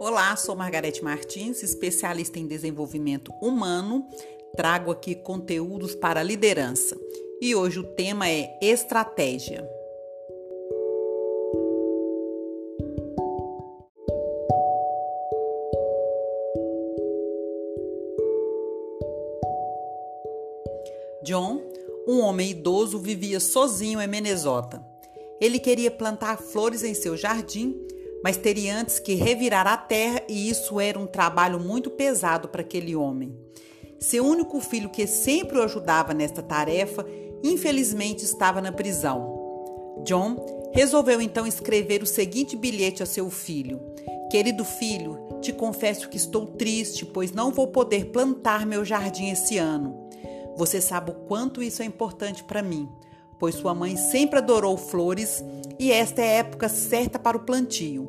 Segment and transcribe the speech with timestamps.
[0.00, 4.06] Olá, sou Margarete Martins, especialista em desenvolvimento humano.
[4.54, 6.96] Trago aqui conteúdos para liderança
[7.40, 9.68] e hoje o tema é estratégia.
[21.24, 21.60] John,
[22.06, 24.80] um homem idoso, vivia sozinho em Minnesota.
[25.40, 27.88] Ele queria plantar flores em seu jardim
[28.22, 32.62] mas teria antes que revirar a terra e isso era um trabalho muito pesado para
[32.62, 33.36] aquele homem.
[34.00, 37.04] Seu único filho, que sempre o ajudava nesta tarefa,
[37.42, 39.36] infelizmente estava na prisão.
[40.04, 43.80] John resolveu então escrever o seguinte bilhete a seu filho:
[44.30, 49.58] Querido filho, te confesso que estou triste, pois não vou poder plantar meu jardim esse
[49.58, 50.08] ano.
[50.56, 52.88] Você sabe o quanto isso é importante para mim,
[53.38, 55.44] pois sua mãe sempre adorou flores
[55.78, 58.08] e esta é a época certa para o plantio.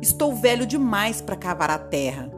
[0.00, 2.30] Estou velho demais para cavar a terra.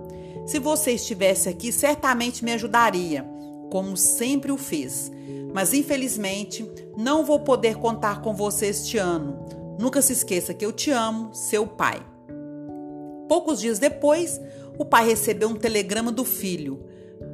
[0.46, 3.24] Se você estivesse aqui, certamente me ajudaria,
[3.70, 5.10] como sempre o fez.
[5.52, 9.44] Mas infelizmente, não vou poder contar com você este ano.
[9.78, 12.04] Nunca se esqueça que eu te amo, seu pai.
[13.28, 14.40] Poucos dias depois,
[14.78, 16.84] o pai recebeu um telegrama do filho.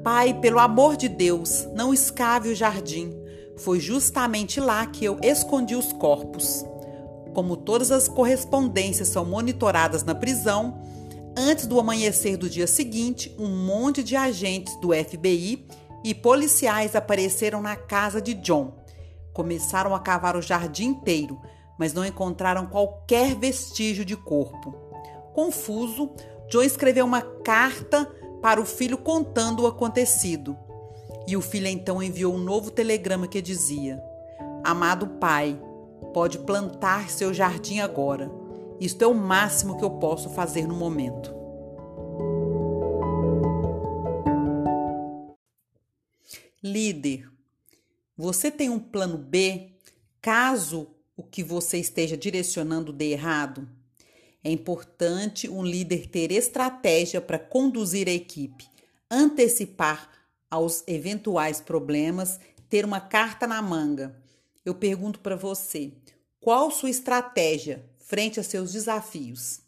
[0.03, 3.15] Pai, pelo amor de Deus, não escave o jardim.
[3.59, 6.65] Foi justamente lá que eu escondi os corpos.
[7.35, 10.83] Como todas as correspondências são monitoradas na prisão,
[11.37, 15.67] antes do amanhecer do dia seguinte, um monte de agentes do FBI
[16.05, 18.73] e policiais apareceram na casa de John.
[19.33, 21.41] Começaram a cavar o jardim inteiro,
[21.79, 24.75] mas não encontraram qualquer vestígio de corpo.
[25.35, 26.11] Confuso,
[26.49, 30.57] John escreveu uma carta para o filho contando o acontecido.
[31.29, 34.01] E o filho então enviou um novo telegrama que dizia:
[34.65, 35.61] Amado pai,
[36.15, 38.31] pode plantar seu jardim agora.
[38.81, 41.35] Isto é o máximo que eu posso fazer no momento.
[46.63, 47.29] Líder,
[48.17, 49.73] você tem um plano B
[50.21, 53.69] caso o que você esteja direcionando dê errado?
[54.45, 58.69] É importante um líder ter estratégia para conduzir a equipe,
[59.11, 60.11] antecipar
[60.57, 64.17] aos eventuais problemas, ter uma carta na manga
[64.67, 65.93] eu pergunto para você:
[66.41, 69.61] qual sua estratégia frente a seus desafios?